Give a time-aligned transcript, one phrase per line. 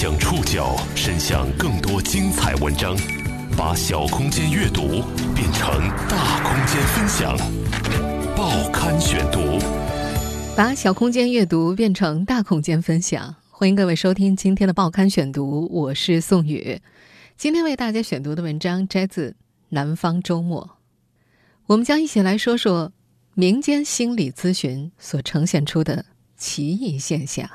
[0.00, 2.96] 将触角伸向更多精彩文章，
[3.56, 5.02] 把小空间阅读
[5.34, 5.68] 变成
[6.08, 7.36] 大空间分享。
[8.36, 9.58] 报刊选读，
[10.56, 13.34] 把小空间阅读变成大空间分享。
[13.50, 16.80] 欢迎各位收听今天的报刊选读，我是宋宇。
[17.36, 19.30] 今天为大家选读的文章摘自
[19.70, 20.62] 《南方周末》，
[21.66, 22.92] 我们将一起来说说
[23.34, 26.04] 民间心理咨询所呈现出的
[26.36, 27.50] 奇异现象。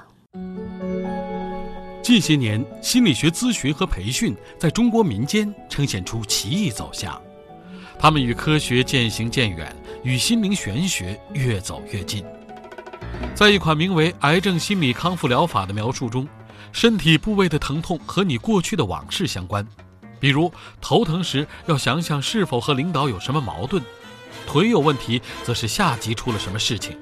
[2.03, 7.19] 近些年，心理学咨询和培训在中国民间呈现出奇异走向，
[7.97, 12.23] 他们与科学渐行渐远，与心灵玄学越走越近。
[13.33, 16.27] 在一款名为《癌症心理康复疗法》的描述中。
[16.71, 19.63] 身体部位的疼痛和你过去的往事相关，
[20.19, 23.83] 比如头疼时要想想是否和领导有什么矛盾，
[24.47, 26.97] 腿有问题则是下级出了什么事情。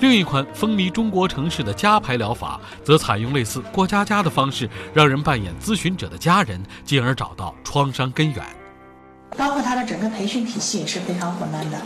[0.00, 8.44] 另一款风靡中国城市的加牌疗法，则采用类似过家家的方式，让人扮演咨询者的家人，进而找到创伤根源。
[9.36, 11.80] 包括他的整个培训体系也是非常混乱的。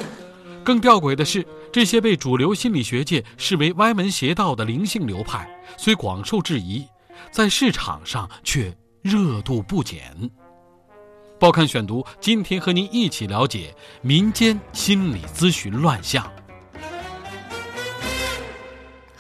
[0.63, 5.49] 更吊诡的是，这些被主流心理学界视为歪门邪道的灵性流派，
[5.79, 6.87] 虽广受质疑，
[7.31, 10.31] 在市场上却热度不减。
[11.41, 16.31] 报刊选读，今天和您一起了解民间心理咨询乱象。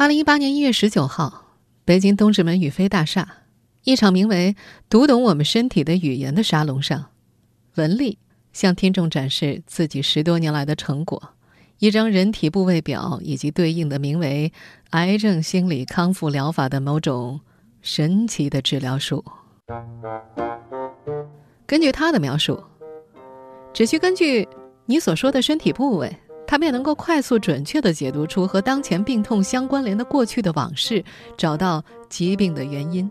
[0.03, 1.45] 二零一八年一月十九号，
[1.85, 3.37] 北京东直门宇飞大厦，
[3.85, 4.57] 一场名为
[4.91, 7.11] “读懂我们身体的语言”的沙龙上，
[7.77, 8.19] 文丽。
[8.53, 11.35] 向听众展示自己十多年来的成果，
[11.79, 14.53] 一张人体部位表以及对应的名为
[14.91, 17.41] “癌症心理康复疗法”的某种
[17.81, 19.25] 神奇的治疗术。
[21.65, 22.61] 根据他的描述，
[23.73, 24.49] 只需根据
[24.87, 26.13] 你所说的身体部位，
[26.47, 31.03] 他便能够快速准确地解读出和当前病痛相关联的过去的往事，
[31.37, 33.11] 找到疾病的原因。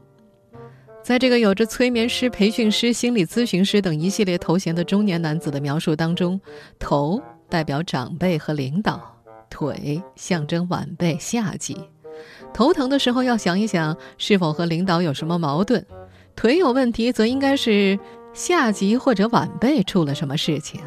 [1.03, 6.39] 在这个有着催眠师、培训师、心理咨询师等一系列头衔的中年男子的描述当中，
[6.77, 9.01] 头代表长辈和领导，
[9.49, 11.75] 腿象征晚辈下级。
[12.53, 15.83] 头疼的时候要想一想是否和领导有什么矛盾，
[16.35, 17.97] 腿有问题则应该是
[18.31, 20.79] 下级或者晚辈出了什么事情。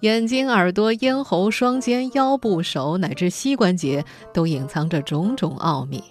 [0.00, 6.02] 眼睛、耳朵、咽喉、双肩、腰部、手乃至膝关节都隐藏着种种奥秘。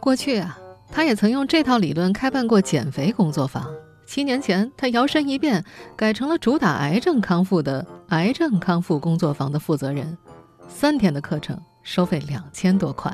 [0.00, 0.58] 过去啊。
[0.92, 3.68] 他也曾用这套理论开办过减肥工作坊。
[4.06, 5.64] 七年前，他摇身一变，
[5.96, 10.16] 改成了主打癌症康复的癌症康复工作坊的负责人。
[10.68, 13.12] 三天的课程，收费两千多块。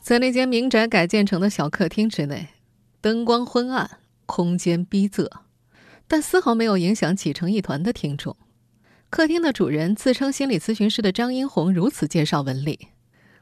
[0.00, 2.48] 在那间民宅改建成的小客厅之内，
[3.02, 3.90] 灯光昏暗，
[4.24, 5.28] 空间逼仄，
[6.08, 8.36] 但丝毫没有影响挤成一团的听众。
[9.10, 12.88] 客厅的主人自称心理咨询师的张英红如此介绍文丽。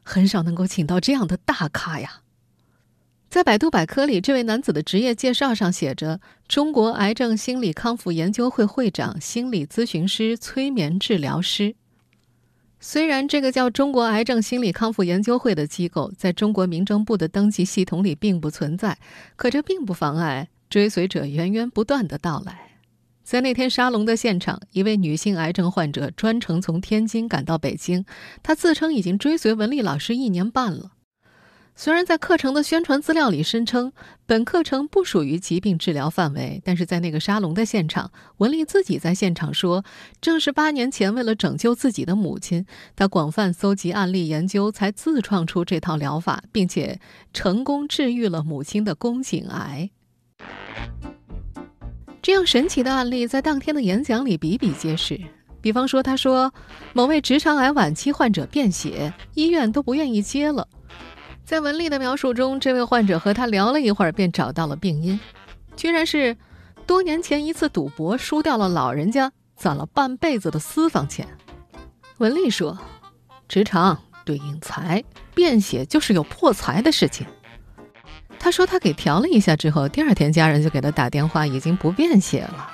[0.02, 2.20] 很少能够请到这样的大咖呀！
[3.28, 11.74] 在百度百科里，这位男子的职业介绍上写着“中国癌症心理康复研究会会长、心理咨询师、催眠治疗师”。
[12.78, 18.96] 虽然这个叫中国癌症心理康复研究会的机构在中国民政部的登记系统里并不存在，
[19.34, 22.78] 可这并不妨碍追随者源源不断的到来。
[23.22, 28.04] 在那天沙龙的现场，一位女性癌症患者专程从天津赶到北京。
[28.42, 30.92] 她自称已经追随文丽老师一年半了。
[31.78, 33.92] 虽然在课程的宣传资料里声称
[34.24, 39.84] 本课程不属于疾病治疗范围，但是在那个沙龙的现场，文丽自己在现场说，
[40.20, 46.98] 正是八年前为了拯救自己的母亲，她广泛搜集案例研究，才自创出这套疗法，并且
[47.34, 49.90] 成功治愈了母亲的宫颈癌。
[52.22, 55.20] 这样神奇的案例在当天的演讲里比比皆是。
[55.60, 56.52] 比方说，他说
[56.92, 60.66] 某位直肠癌晚期患者便血，医院都不愿意接了。
[61.44, 65.20] 在文丽的描述中，这位患者和他聊了一会儿，便找到了病因，
[65.76, 66.36] 居然是
[66.86, 71.28] 多年前一次赌博输掉了老人家攒了半辈子的私房钱。
[72.18, 72.76] 文丽说
[73.48, 75.04] ：“直肠对应财，
[75.34, 77.26] 便血就是有破财的事情。”
[78.38, 82.70] 他说他给调了一下之后，第二天家人就给他打电话，已经不便血了。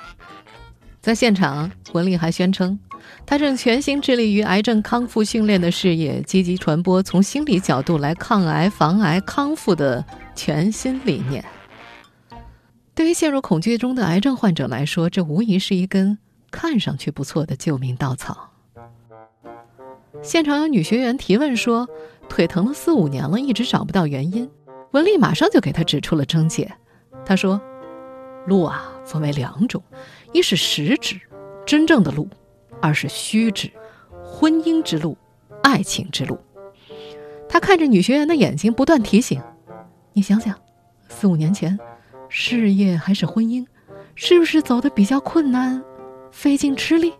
[1.01, 2.79] 在现场，文丽还宣称，
[3.25, 10.05] 他正全心致力于癌症康复训练的事业，积极传播从心理角度来抗癌、防癌、康复的
[10.35, 11.43] 全新理念。
[12.95, 16.19] 对于陷入恐惧中的癌症患者来说，这无疑是一根
[16.51, 18.51] 看上去不错的救命稻草。
[20.21, 21.89] 现场有女学员提问说，
[22.29, 24.49] 腿疼了四五年了，一直找不到原因。
[24.93, 26.71] 文丽马上就给他指出了症结。
[27.25, 27.59] 他说
[28.45, 29.81] ：“路啊，分为两种，
[30.31, 31.19] 一是实指，
[31.65, 32.27] 真正的路；
[32.79, 33.71] 二是虚指，
[34.23, 35.17] 婚姻之路，
[35.63, 36.37] 爱情之路。”
[37.49, 39.41] 他看着女学员的眼睛，不断提醒
[40.13, 40.55] ：“你想想，
[41.09, 41.77] 四五年前，
[42.29, 43.65] 事业还是婚姻，
[44.13, 45.83] 是不是走的比较困难，
[46.31, 47.13] 费劲吃力？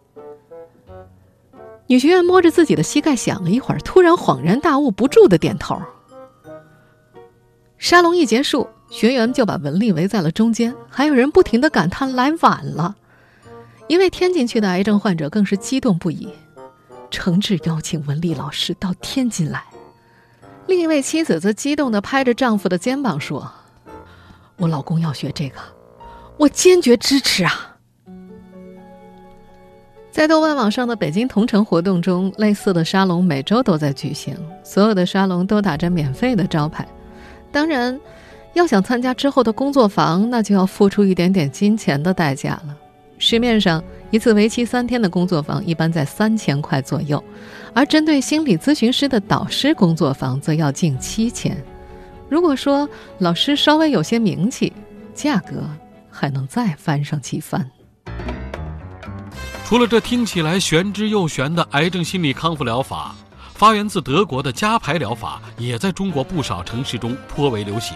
[1.88, 5.82] 女学员摸着自己的膝盖想了一会儿，突然恍然大悟，不住的点头。
[7.84, 12.96] 沙龙一结束，学员就把文丽围在了中间，还有人不停的感叹来晚了。
[13.90, 16.30] 一位天津区的癌症患者更是激动不已，
[17.12, 19.62] 诚挚邀请文丽老师到天津来。
[20.66, 23.52] 另一位妻子则激动地拍着丈夫的肩膀说
[24.56, 25.60] ：“我老公要学这个，
[26.38, 27.76] 我坚决支持啊！”
[30.10, 36.88] 在豆瓣网上的北京同城活动中，类似的沙龙每周都在举行，所有的沙龙都打着免费的招牌。
[37.54, 37.98] 当然，
[38.54, 42.76] 要想参加之后的工作坊，那就要付出一点点金钱的代价了。
[43.20, 47.24] 市面上一次为期三天的工作坊一般在三千块左右，
[47.74, 51.56] 而针对心理咨询师的导师工作坊则要近七千。
[52.28, 52.90] 如果说
[53.20, 54.74] 老师稍微有些名气，
[55.14, 55.70] 价格
[56.10, 57.70] 还能再翻上几番。
[59.64, 63.16] 除了这听起来玄之又玄的癌症心理康复疗法，
[63.54, 67.96] 发源自德国的加排疗法也在中国不少城市中颇为流行。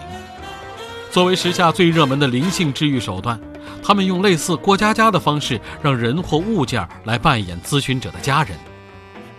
[1.10, 3.40] 作为时下最热门的灵性治愈手段，
[3.82, 8.56] 他们用类似过家家的方式，让人或物件来扮演咨询者的家人。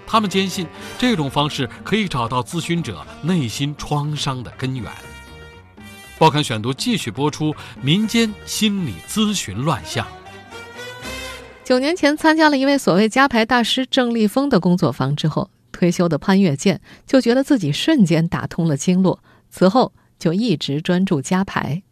[0.05, 0.67] 他们坚信
[0.97, 4.91] 这种方式可以找到咨询者内心创伤的根源。
[6.17, 10.05] 报刊选读继续播出民间心理咨询乱象。
[11.63, 19.19] 九年前参加了一位所谓加牌大师郑立峰的工作坊之后，退休的潘月健就觉得自己瞬间打通了经络，
[19.49, 21.83] 此后就一直专注加牌。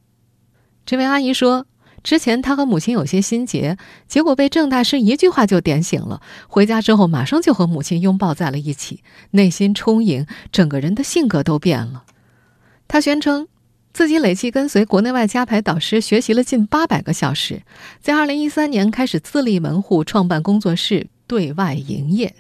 [0.86, 1.66] 这位阿姨说，
[2.04, 3.78] 之前她和母亲有些心结，
[4.08, 6.22] 结果被郑大师一句话就点醒了。
[6.48, 12.04] 回家之后，马上就和母亲拥抱在了一起，内心充盈，整个人的性格都变了。
[12.88, 13.48] 她宣称。
[13.94, 17.64] 自己累计跟随国内外加牌导师学习了近八百个小时，
[18.00, 22.36] 在二零一三年开始自立门户，创办工作室，对外营业。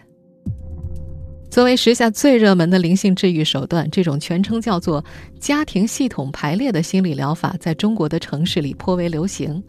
[1.57, 5.03] 作为时下最热门的灵性治愈手段，这种全称叫做
[5.41, 9.63] “家庭系统排列”的心理疗法，在中国的城市里颇为流行。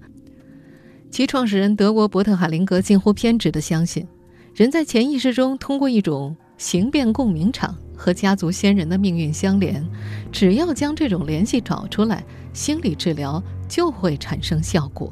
[1.11, 4.07] 其创始人德国伯特海灵格近乎偏执地相信，
[4.55, 7.75] 人在潜意识中通过一种形变共鸣场。
[7.97, 9.83] 和家族先人的命运相连，
[10.31, 15.11] 只要将这种联系找出来，心理治疗就会产生效果。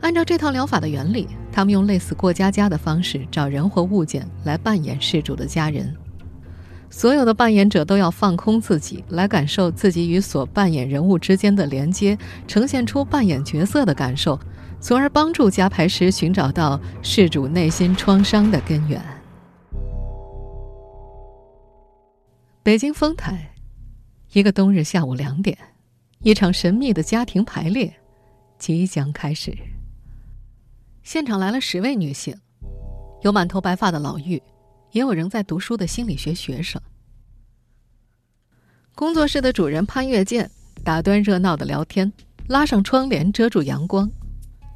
[0.00, 5.94] 按照这套疗法的原理，他们用类似过家家的方式找人或物件来扮演事主的家人。
[6.92, 12.18] 所有的扮演者都要放空自己，来感受自己与所扮演人物之间的连接，
[12.48, 14.36] 呈现出扮演角色的感受，
[14.80, 19.00] 从而帮助加牌师寻找到事主内心创伤的根源。
[22.64, 23.52] 北京丰台，
[24.32, 25.56] 一个冬日下午两点，
[26.22, 27.94] 一场神秘的家庭排列
[28.58, 29.56] 即将开始。
[31.02, 32.36] 现场来了十位女性，
[33.22, 34.40] 有满头白发的老妪，
[34.92, 36.80] 也有仍在读书的心理学学生。
[38.94, 40.50] 工作室的主人潘月健
[40.84, 42.12] 打断热闹的聊天，
[42.48, 44.10] 拉上窗帘遮住阳光，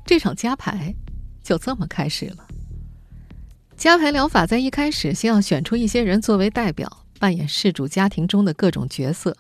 [0.07, 0.95] 这场加排
[1.43, 2.47] 就这么开始了。
[3.77, 7.01] 加排疗法在一开始先要选出一些人作为代表。
[7.21, 9.35] 扮演事主家庭中的各种角色，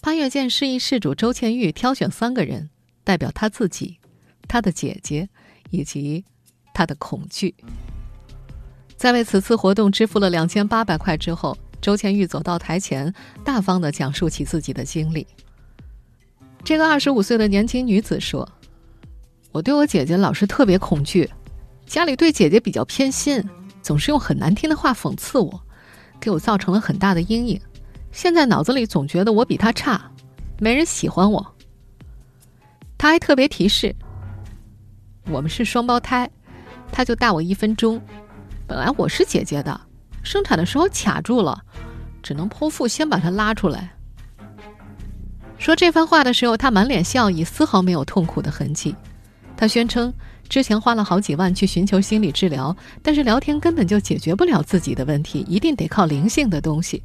[0.00, 2.70] 潘月健示意事主周倩玉挑选三个人
[3.04, 3.98] 代表他自己、
[4.48, 5.28] 他的姐姐
[5.72, 6.24] 以及
[6.72, 7.52] 他的恐惧。
[8.96, 13.12] 在为此次活动支付了两千八百块之后，周倩玉走到台前，
[13.44, 15.26] 大方的讲述起自己的经历。
[16.62, 18.48] 这个二十五岁的年轻女子说
[19.50, 21.28] ：“我对我姐姐老是特别恐惧，
[21.84, 23.42] 家里对姐姐比较偏心，
[23.82, 25.60] 总是用很难听的话讽刺我。”
[26.20, 27.60] 给我造成了很大的阴影，
[28.12, 30.08] 现在脑子里总觉得我比她差，
[30.60, 31.44] 没人喜欢我。
[32.96, 33.92] 他还特别提示，
[35.30, 36.28] 我们是双胞胎，
[36.90, 38.00] 他就大我一分钟。
[38.66, 39.80] 本来我是姐姐的，
[40.22, 41.62] 生产的时候卡住了，
[42.22, 43.92] 只能剖腹先把他拉出来。
[45.58, 48.94] 说这番话的时候，他满脸笑意，丝毫没有痛苦的痕迹。
[49.56, 50.12] 他宣称。
[50.48, 57.02] 之前花了好几万去寻求心理治疗，但是聊天根本就解决不了自己的问题，一定得靠灵性的东西。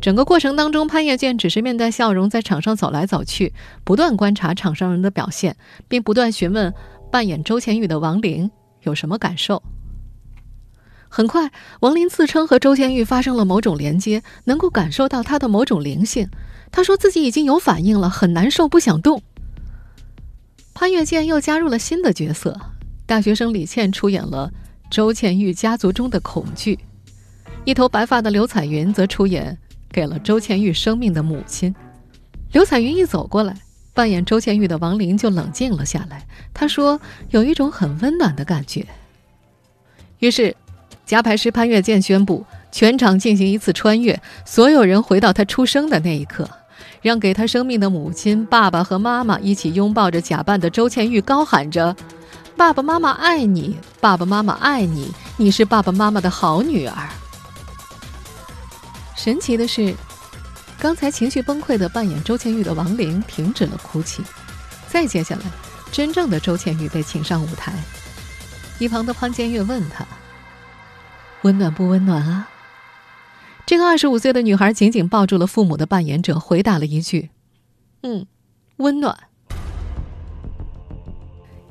[0.00, 3.52] 整个过程当中，潘越建只是面带笑容，在场上走来走去，
[3.84, 5.56] 不断观察场上人的表现，
[5.88, 6.72] 并不断询问
[7.10, 8.50] 扮演周倩玉的王林
[8.82, 9.62] 有什么感受。
[11.08, 11.50] 很快，
[11.80, 16.28] 王林自称和周倩玉发生了某种连接，能够感受到她的某种灵性。
[16.70, 19.22] 他说自己已经有反应了，很难受，不想动。
[20.74, 22.60] 潘越建又加入了新的角色，
[23.06, 24.52] 大学生李倩出演了
[24.90, 26.78] 周倩玉家族中的恐惧。
[27.64, 29.58] 一头白发的刘彩云则出演
[29.90, 31.74] 给了周倩玉生命的母亲。
[32.52, 33.54] 刘彩云一走过来，
[33.92, 36.26] 扮演周倩玉的王林就冷静了下来。
[36.54, 38.86] 他说：“有一种很温暖的感觉。”
[40.20, 40.56] 于是，
[41.04, 46.48] 夹牌师潘越健宣布全场进行一次穿越，所有人回到他出生的那一刻。
[47.00, 51.94] 让给他生命的母亲、爸爸和妈妈一起拥抱着假扮的周倩玉，高喊着
[52.56, 57.08] ：“爸爸妈妈爱你，爸爸妈妈爱你，你是爸爸妈妈的好女儿。”
[59.18, 59.92] 神奇的是，
[60.78, 64.22] 刚才情绪崩溃的扮演周倩玉的王玲停止了哭泣。
[64.86, 65.42] 再接下来，
[65.90, 67.72] 真正的周倩玉被请上舞台。
[68.78, 70.06] 一旁的潘建岳问他
[71.42, 72.48] ：“温暖不温暖啊？”
[73.66, 77.30] 这个二十五岁的女孩紧紧抱住了父母的扮演者，回答了一句
[78.04, 78.24] ：“嗯，
[78.76, 79.18] 温暖。”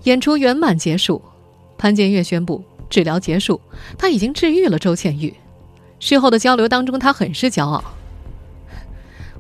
[0.03, 1.23] 演出圆满结束，
[1.77, 3.61] 潘建岳宣布治疗结束，
[3.97, 5.33] 他已经治愈了周倩玉。
[5.99, 7.83] 事后的交流当中，他很是骄傲：“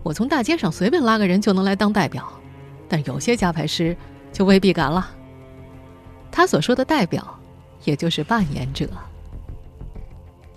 [0.03, 2.27] 我从大街上随便拉个人就能来当代表，
[2.87, 3.95] 但有些加牌师
[4.31, 5.09] 就未必敢了。”
[6.31, 7.39] 他所说的代表，
[7.83, 8.87] 也就是扮演者。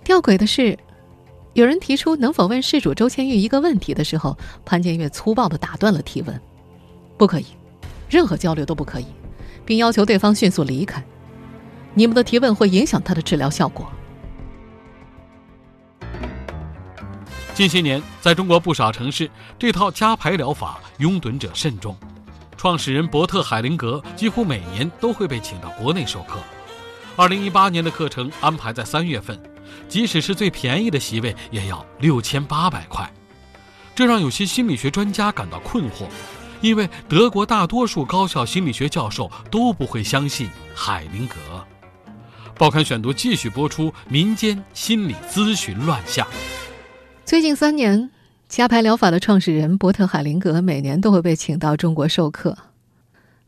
[0.03, 0.77] 吊诡的是。
[1.53, 6.41] 有人提出能否问事主周千玉一个问题的时候，潘建岳粗暴的打断了提问
[7.19, 7.45] ：“不可以，
[8.09, 9.05] 任何交流都不可以，
[9.65, 11.03] 并要求对方迅速离开。
[11.93, 13.85] 你们的提问会影响他的治疗效果。”
[17.53, 19.29] 近些年，在中国不少城市，
[19.59, 21.95] 这套加排疗法拥趸者甚众。
[22.57, 26.39] 创始人伯特·海灵格几乎每年都会被请到国内授课。
[27.15, 29.39] 二零一八年的课程安排在三月份。
[29.87, 33.09] 即使是最便宜的席位，也要六千八百块，
[33.95, 36.07] 这让有些心理学专家感到困惑，
[36.59, 41.35] 因为德国大多数高校心理学教授都不会相信海灵格。
[42.57, 46.27] 报刊选读继续播出：民间心理咨询乱象。
[47.23, 48.09] 最近三年，
[48.49, 52.57] 加排疗法的创始人伯特·海灵格每年都会被请到中国授课。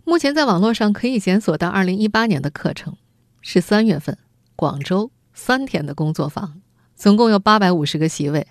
[0.05, 2.95] 目前在网络上可以检索到二零一八年的课程，
[3.41, 4.17] 是三月份，
[4.55, 5.11] 广州。
[5.35, 6.61] 三天的工作坊，
[6.95, 8.45] 总共有八百五十个席位，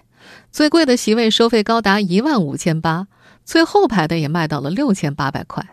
[0.50, 3.06] 最贵的席位收费高达一万五千八，
[3.44, 5.64] 最后排的也卖到了六千八百块。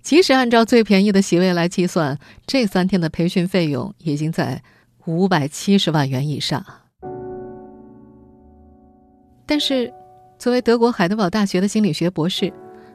[0.00, 4.62] 即使按照最便宜的席位来计算，这三天的培训费用已经在
[5.04, 6.64] 五百七十万元以上。
[9.48, 9.92] 但是，
[10.38, 12.52] 作为德国海德堡大学的心理学博士，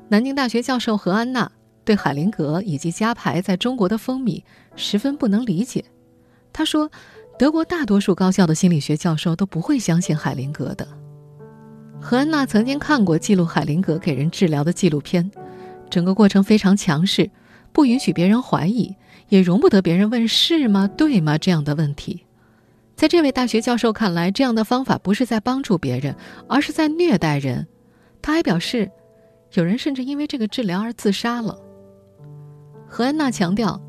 [0.07, 1.51] 南京大学教授何安娜
[1.83, 4.41] 对海灵格以及加牌在中国的风靡
[4.75, 5.83] 十分不能理解。
[6.53, 6.89] 他说。
[7.39, 10.87] 德国大多数高校的心理学教授都不会相信海灵格的。
[11.99, 15.29] 何安娜曾经看过记录海灵格给人治疗的纪录片，
[15.89, 17.31] 整个过程非常强势，
[17.71, 18.95] 不允许别人怀疑，
[19.29, 22.23] 也容不得别人问是吗、对吗这样的问题。
[22.95, 26.15] 在这位大学教授看来，这样的方法不是在帮助别人，
[26.47, 27.67] 而是在虐待人。
[28.21, 28.89] 他还表示，
[29.53, 31.57] 有人甚至因为这个治疗而自杀了。
[32.87, 33.81] 何安娜强调，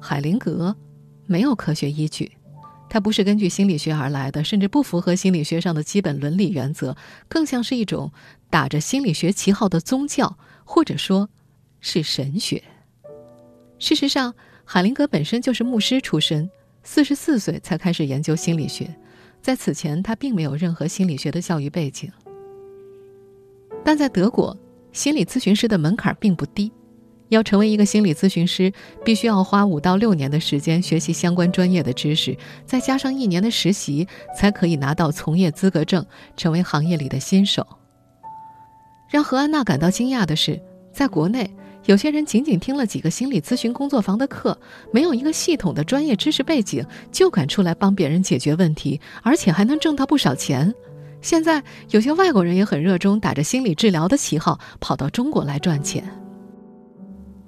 [0.00, 0.74] 海灵格
[1.26, 2.32] 没有科学依据。
[2.88, 6.96] 它不是根据心理学而来的，甚至不符合心理学上的基本伦理原则，
[7.28, 8.12] 更像是一种
[8.48, 11.28] 打着心理学旗号的宗教，或者说，
[11.80, 12.62] 是神学。
[13.80, 14.32] 事实上，
[14.64, 16.48] 海灵格本身就是牧师出身，
[16.84, 18.94] 四十四岁才开始研究心理学，
[19.42, 22.12] 在此前他并没有任何心理学的教育背景。
[23.82, 24.56] 但在德国，
[24.92, 26.70] 心理咨询师的门槛并不低。
[27.30, 28.70] 要成为一个心理咨询师，
[29.02, 32.36] 必须要花五到六年的时间学习相关专业的知识，
[32.66, 34.06] 再加上一年的实习，
[34.38, 36.04] 才可以拿到从业资格证，
[36.36, 37.66] 成为行业里的新手。
[39.08, 40.60] 让何安娜感到惊讶的是，
[40.92, 41.50] 在国内，
[41.86, 44.58] 有些人仅仅听了几个心理咨询工作坊的课，
[44.90, 50.72] 没有一个系统的专业知识背景，就敢出来帮别人解决问题，而且还能挣到不少钱。
[51.20, 56.04] 现在，有些外国人也很热衷，打着心理治疗的旗号，跑到中国来赚钱。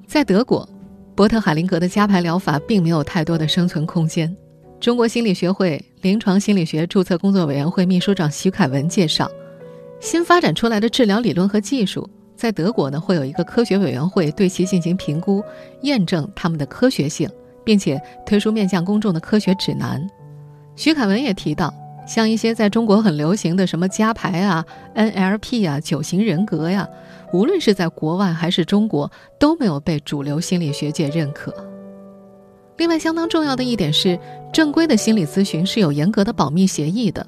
[0.07, 0.69] 在德国，
[1.15, 4.35] 伯特海灵格的加排疗法并没有太多的生存空间。
[4.79, 9.31] 中国心理学会临床心理学注册工作委员会秘书长徐凯文介绍，
[9.99, 15.43] 新发展出来的治疗理论和技术，在德国呢会有一个科学委员会对其进行评估，
[15.83, 17.29] 验证他们的科学性，
[17.65, 20.07] 并且推出面向公众的科学指南。
[20.77, 21.73] 徐凯文也提到。
[22.07, 24.65] 像一些在中国很流行的什么加牌啊、
[24.95, 26.89] NLP 啊、九型人格呀，
[27.33, 31.53] 无论是在国外还是中国，都没有被主流心理学界认可。
[32.77, 34.17] 另外，相当重要的一点是，
[34.53, 37.27] 正规的心理咨询是有严格的保密协议的。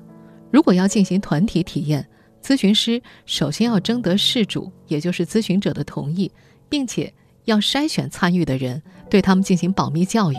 [0.52, 2.06] 如果要进行团体体验，
[2.42, 6.30] 咨询师首先要征得事主，也就是咨询者的同意，
[6.68, 7.12] 并且
[7.44, 10.36] 要筛选参与的人，对他们进行保密教育。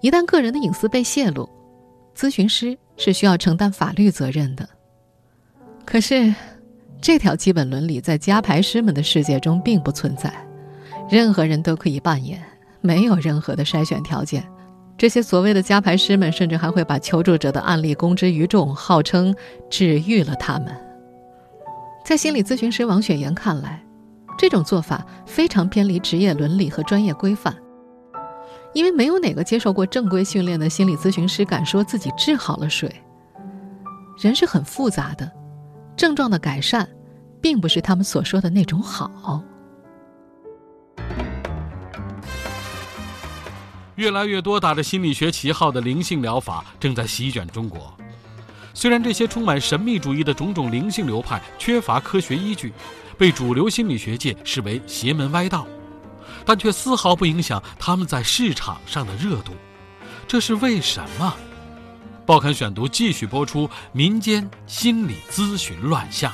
[0.00, 1.48] 一旦个人的隐私被泄露，
[2.16, 2.76] 咨询师。
[2.98, 4.68] 是需要承担法律责任的。
[5.84, 6.32] 可是，
[7.00, 10.32] 这条基本伦理在加排师们的世界中并不存在，
[11.10, 12.40] 任何人都可以扮演，
[12.82, 14.46] 没有任何的筛选条件。
[14.98, 19.34] 这些所谓的加排师们，甚至还会把求助者的案例公之于众，号称
[19.70, 20.72] 治愈了他们。
[22.04, 23.82] 在心理咨询师王雪岩看来，
[24.36, 27.56] 这种做法非常偏离职业伦理和专业规范，
[28.74, 32.94] 因为没有哪个接受过正规训练的心理咨询师敢说自己治好了水。
[34.18, 35.30] 人是很复杂的。
[35.96, 36.88] 症状的改善，
[37.40, 39.42] 并不是他们所说的那种好。
[43.94, 47.94] 越来越多打着心理学旗号的灵性疗法正在席卷中国。
[48.74, 52.72] 虽然这些充满神秘主义的种种灵性流派缺乏科学依据，
[53.18, 55.66] 被主流心理学界视为邪门歪道，
[56.44, 59.52] 但却丝毫不影响他们在市场上的热度。
[60.26, 61.34] 这是为什么？
[62.24, 66.32] 报刊选读继续播出：民间心理咨询乱象。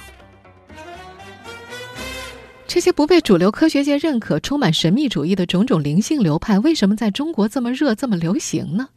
[2.66, 8.90] 这些不被主流科学界认可、充满神秘主义的种种灵性流派，为什么在中国这么热、这么流行呢？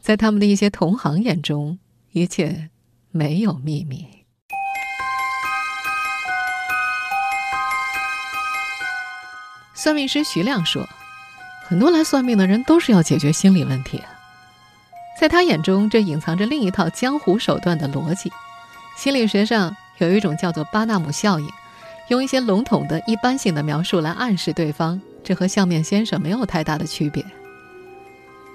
[0.00, 1.80] 在他们的一些同行眼中，
[2.16, 2.70] 一切
[3.10, 4.08] 没有秘密。
[9.74, 10.88] 算命师徐亮说
[11.68, 14.02] ：“很多来算命的人都是要解决心理问题。”
[15.20, 18.32] 在他眼中，这隐藏着另一套江湖手段的逻辑。
[18.96, 21.46] 心理学上有一种叫做巴纳姆效应，
[22.08, 27.22] 用一些笼统的一般性的描述来暗示对方，这和相面先生没有太大的区别。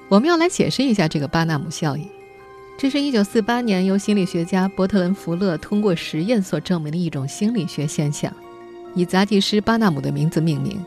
[0.09, 2.09] 我们要来解释一下这个巴纳姆效应。
[2.81, 8.33] 这是一九四八年由心理学家伯特伦·福勒通过实验所证明的一种心理学现象，
[8.95, 10.83] 以杂技师巴纳姆的名字命名。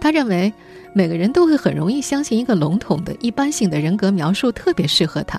[0.00, 0.52] 他认为。
[0.96, 5.36] 每个人都会很容易相信一个笼统的一般性的人格描述特别适合他，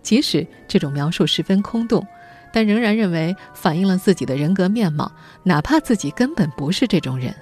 [0.00, 2.06] 即使这种描述十分空洞，
[2.52, 5.10] 但仍然认为反映了自己的人格面貌，
[5.42, 7.34] 哪怕自己根本不是这种人。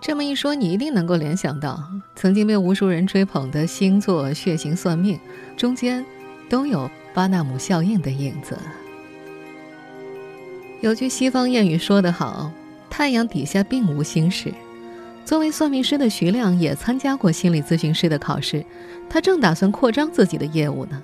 [0.00, 1.82] 这么一说，你一定能够联想到
[2.14, 5.18] 曾经被无数人追捧的星座、血型算命，
[5.56, 6.06] 中间
[6.48, 8.58] 都有巴纳姆效应的影子。
[10.80, 12.52] 有句西方谚语说得好
[12.90, 14.52] ：“太阳底下并无星矢。”
[15.24, 18.64] 作为算命师的徐亮也参加过心理咨询师的考试，
[19.08, 21.02] 他正打算扩张自己的业务呢。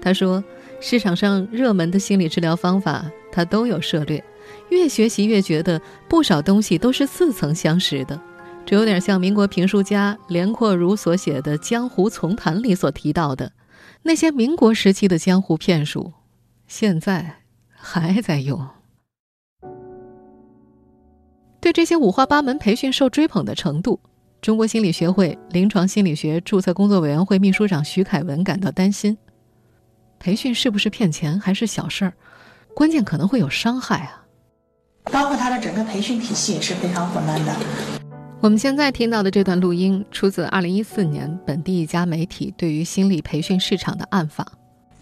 [0.00, 0.44] 他说
[0.80, 4.22] ：“市场上热门的心理治疗方法，他都有涉猎。
[4.68, 8.20] 越学习越觉得不少东西都是似曾相识的，
[8.64, 13.50] 这有点像民国评书家连阔如所写的《江湖丛谈》里所提到的
[14.06, 16.12] 那些民国时期的江湖骗术，
[16.68, 17.38] 现在
[17.68, 18.64] 还在用。”
[21.60, 23.98] 对这些五花八门培训受追捧的程度，
[24.40, 29.18] 中国心理学会临床心理学注册工作委员会秘书长徐凯文感到担心：
[30.20, 32.12] 培训是不是骗钱还是小事儿？
[32.76, 34.24] 关键可能会有伤害啊！
[35.10, 37.52] 包括他的整个培训体系也是非常混乱的。
[38.42, 44.46] 我们现在听到的这段录音出自2014年本地一家媒体对于心理培训市场的暗访。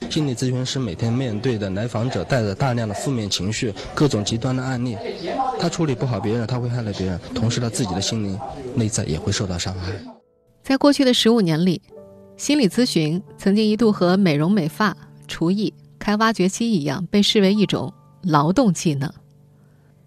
[0.08, 4.96] 心理咨询师每天面对的来访者带着大量的负面情绪，各种极端的案例，
[5.58, 8.38] 他处理不好别人，他会害了别人，同时他自己的心灵
[8.74, 9.92] 内在也会受到伤害。
[10.62, 11.82] 在过去的十五年里，
[12.36, 17.92] 心理咨询曾经一度和美容美发、厨艺、开挖掘机一样，被视为一种
[18.22, 19.12] 劳动技能。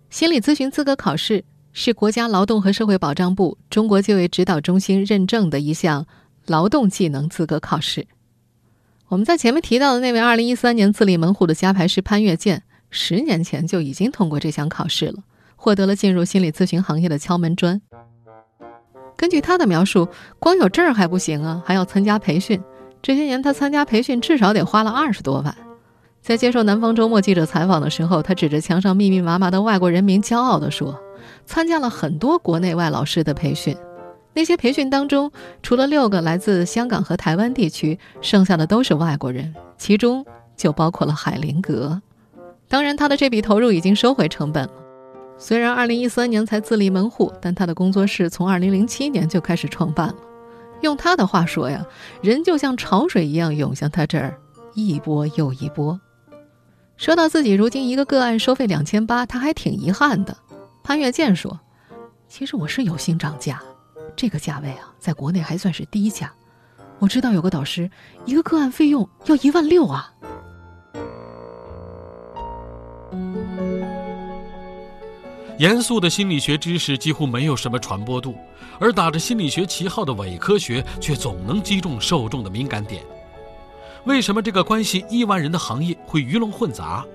[0.09, 1.43] 心理咨询资格考试
[1.79, 6.07] 是国家劳动和社会保障部中国就业指导中心认证的一项
[6.47, 8.07] 劳动技能资格考试。
[9.09, 15.17] 我们在前面提到的那位2013年自立门户的加牌师潘月建，十年前就已经通过这项考试了，
[15.55, 17.79] 获得了进入心理咨询行业的敲门砖。
[19.15, 20.07] 根据他的描述，
[20.39, 22.59] 光有证还不行啊，还要参加培训。
[23.03, 25.55] 这些年他参加培训至少得花了二十多万。
[26.23, 30.99] 在接受南方周末记者采访的时候，他指着墙上密密麻麻的外国人名，骄傲地说
[31.47, 33.75] ：“参加了很多国内外老师的培训。”
[34.35, 35.31] 那些培训当中，
[35.63, 40.23] 除了六个来自香港和台湾地区，剩下的都是外国人，其中
[40.55, 41.99] 就包括了海灵格。
[42.67, 44.73] 当然，他的这笔投入已经收回成本了。
[45.39, 50.15] 虽然2013年才自立门户，但他的工作室从2007年就开始创办了。
[50.81, 51.83] 用他的话说呀，
[52.21, 54.37] 人就像潮水一样涌向他这儿，
[54.75, 55.99] 一波又一波。
[56.95, 60.37] 说到自己如今一个个案收费两千八，他还挺遗憾的。
[60.87, 61.59] 潘月建说
[62.29, 63.61] ：“其实我是有心涨价。”
[64.15, 66.31] 这个价位啊，在国内还算是低价。
[66.97, 67.91] 我知道有个导师，
[68.23, 70.09] 一个个案费用要一万六啊。
[75.57, 78.37] 严肃的心理学知识几乎没有什么传播度，
[78.79, 83.03] 而打着心理学旗号的伪科学却总能击中受众的敏感点。
[84.05, 87.05] 为什么这个关系亿万人的行业会鱼龙混杂？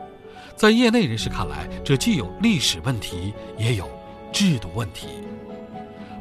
[0.57, 3.89] 在业内人士看来，这既有历史问题，也有
[4.33, 5.09] 制度问题。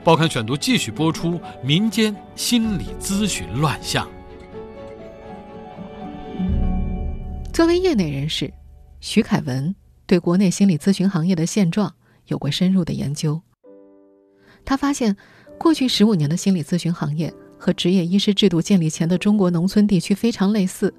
[0.03, 4.09] 报刊选读继续播出：民间心理咨询乱象。
[7.53, 8.51] 作为业内人士，
[8.99, 9.75] 徐凯文
[10.07, 11.93] 对国内心理咨询行业的现状
[12.27, 13.39] 有过深入的研究。
[14.65, 15.15] 他发现，
[15.59, 20.91] 过去十五年的心理咨询行业和职业医师制度建立前的中国农村地区非常类似，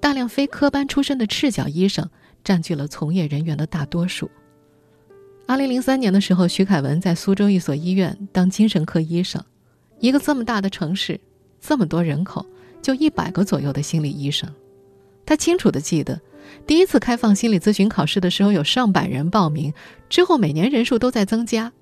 [0.00, 2.08] 大量非科班出身的赤脚医生
[2.44, 4.30] 占据了从业人员的大多数。
[5.46, 9.42] 二零零三年的时候，徐凯文在苏州一所医院当精神科医生，
[9.98, 11.18] 一个这么大的城市，
[11.60, 12.44] 这么多人口，
[12.82, 14.52] 就一百个左右的心理医生。
[15.24, 16.20] 他清楚的记得，
[16.66, 19.72] 第一次开放心理咨询考试的时候，有上百人报名，
[20.08, 21.72] 之后每年人数都在增加。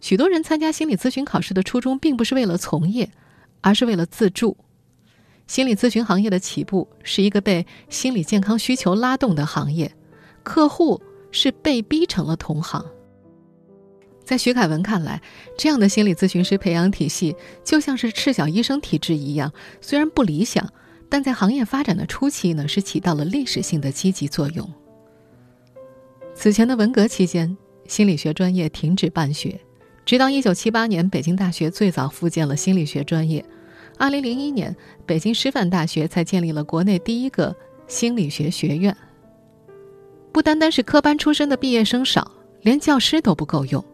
[0.00, 3.10] 许多人参加心理咨询考试的初衷，并不是为了从业，
[3.60, 4.56] 而是为了自助。
[5.48, 9.92] 心理咨询行业的起步是一个被心理健康需求拉动的行业，
[10.48, 10.98] 客户
[11.30, 12.82] 是被逼成了同行。
[14.24, 15.20] 在徐凯文看来，
[15.58, 20.66] 这样的心理咨询师培养体系，就像是赤脚医生体制一样，虽然不理想。
[21.10, 24.66] 但在行业发展的初期呢，是起到了历史性的积极作用。
[26.34, 27.56] 此前的文革期间，
[27.86, 29.60] 心理学专业停止办学，
[30.06, 33.44] 直到一九七八年，北京大学最早复建了心理学专业。
[33.98, 37.54] 二零零一年，北京师范大学才建立了国内第一个
[37.86, 38.96] 心理学学院。
[40.38, 42.30] 不单单是科班出身的毕业生少，
[42.62, 43.84] 连教师都不够用。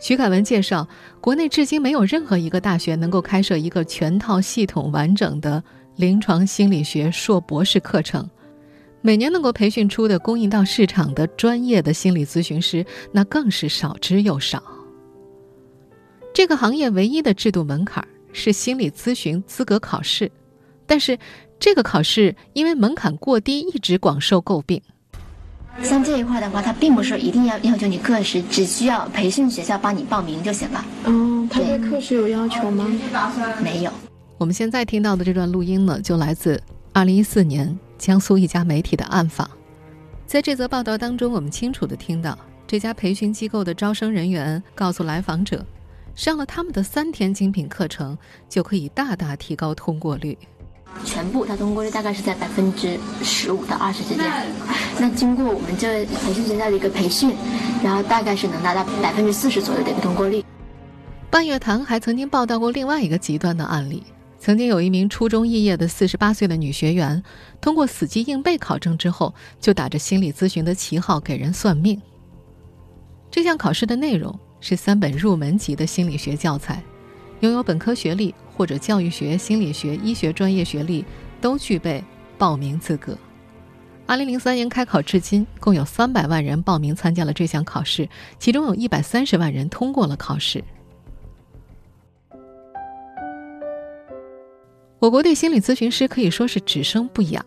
[0.00, 0.84] 徐凯文介绍，
[1.20, 5.62] 国内至今没有任何一个大学能够开设一个全套、系统、完整的。
[5.94, 8.28] 临床心理学硕博士课程，
[9.00, 14.60] 每年能够培训出的供应到市场的专业的心理咨询师，那更是少之又少。
[16.34, 20.28] 这个行业唯一的制度门槛是心理咨询资格考试，
[20.84, 21.16] 但是
[21.60, 24.82] 这个考试因为门槛过低，一直广受诟病。
[25.82, 30.84] 像这一块的话，他并不是一定要要求你课时，只需要培训学校帮你报名就行了。
[31.04, 32.86] 嗯，他对课时有要求吗？
[33.62, 33.90] 没有。
[34.36, 36.60] 我们现在听到的这段录音呢，就来自
[36.92, 39.48] 二零一四年江苏一家媒体的暗访。
[40.26, 45.64] 在这则报道当中，我们清楚的听到这家培训机构的招生人员告诉来访者，
[46.14, 48.16] 上了他们的三天精品课程，
[48.48, 50.36] 就可以大大提高通过率。
[51.04, 54.30] 全部它通过率大概是在百分之十五到二十之间。
[54.98, 57.34] 那经过我们这培训学校的一个培训，
[57.82, 60.44] 然后大概是能达到百分之四十左右的一个通过率。
[61.30, 64.02] 半月谈还曾经报道过另外一个极端的案例。
[64.42, 67.22] 曾经有一名初中肄业的四十八岁的女学员，
[67.60, 72.00] 通过死记硬背考证之后，就打着心理咨询的旗号给人算命。
[73.30, 76.82] 这项考试的内容是三本入门级的心理学教材，
[77.40, 81.02] 拥有本科学历或者教育学、心理学、医学专业学历
[81.40, 82.04] 都具备
[82.36, 83.16] 报名资格。
[84.04, 88.06] 二零零三年开考至今，共有三百万人报名参加了这项考试，
[88.38, 90.62] 其中有一百三十万人通过了考试。
[94.98, 97.42] 我国对心理咨询师可以说是只生不养，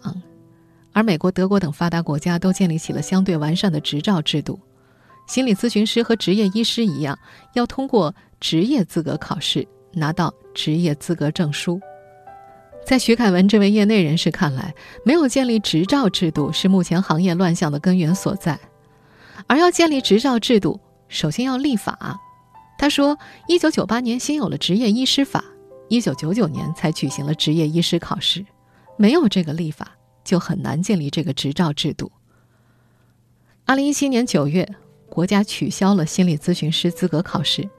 [0.93, 4.59] 而美国、德国等发达国家都建立起了相对完善的执照制度。
[5.27, 7.19] 心理咨询师和执业医师一样，
[7.53, 11.79] 要通过职业资格考试，拿到职业资格证书。
[12.85, 14.75] 在徐凯文这位业内人士看来，
[15.05, 18.59] 没有建立执照制度是目前行业乱象的根源所在。
[19.47, 22.19] 而要建立执照制度，首先要立法。
[22.77, 25.43] 他说，一九九八年新有了职业医师法。
[25.89, 28.45] 一九九九年才举行了执业医师考试，
[28.97, 32.11] 没有这个立法，就很难建立这个执照制度。
[33.65, 34.67] 二零一七年九月，
[35.09, 37.69] 国家取消了心理咨询师资格考试，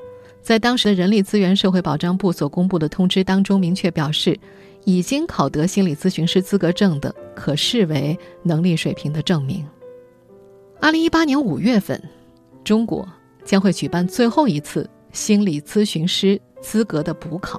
[0.44, 4.38] 在当时的人力资源社会保障部所公布的通知当中，明确表示，
[4.84, 9.66] 已经考得心理咨询师资格证的，可视为能力水平的证明。
[10.82, 11.98] 二零一八年五月份，
[12.62, 13.08] 中国
[13.42, 17.58] 将会举办最后一次心理咨询师资格的补考。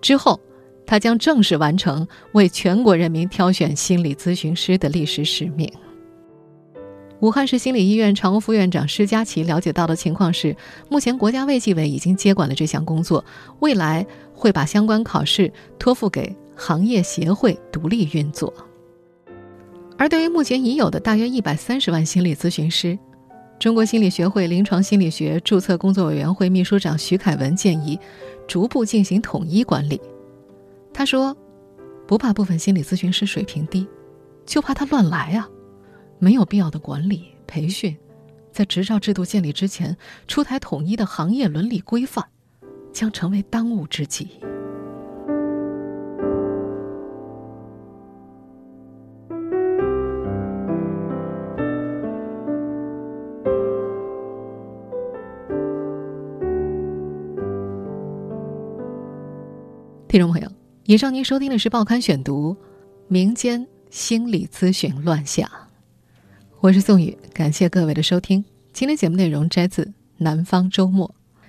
[0.00, 0.40] 之后，
[0.84, 5.72] 他将正式完成为全国人民挑选心理咨询师的历史使命。
[7.20, 10.56] 武汉市心理医院常务副院长施佳琪了解到的情况是，
[10.88, 13.24] 目前国家卫计委已经接管了这项工作，
[13.60, 18.52] 未来会把相关考试托付给行业协会独立运作。
[19.98, 22.98] 而对于目前已有的大约一百三十万心理咨询师，
[23.58, 27.98] 中国心理学会临床心理学注册工作委员会秘书长徐凯文建议。
[28.48, 30.00] 逐步进行统一管理，
[30.92, 31.36] 他说
[32.08, 33.86] ：“不怕部分心理咨询师水平低，
[34.44, 35.48] 就怕他乱来啊！
[36.20, 37.96] 没有必要的管理培训。
[38.52, 42.24] 在执照制度建立之前出台统一的行业伦理规范
[42.92, 44.28] 将成为当务之急。
[60.08, 60.50] 听众朋友
[60.86, 62.56] 以上您收听的是报刊选读
[63.06, 65.59] 民间心理咨询乱象。
[66.62, 68.44] 我是宋宇，感谢各位的收听。
[68.74, 69.82] 今天节目内容摘自
[70.18, 71.08] 《南方周末》，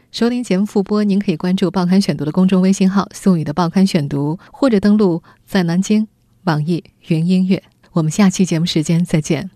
[0.10, 6.08] 收听节目复播，您可以关注《报刊选读》的公众微信号“宋宇的报刊选读”，或者登录在南京
[6.46, 7.62] 网易云音乐。
[7.92, 9.52] 我们下期节目时间再见。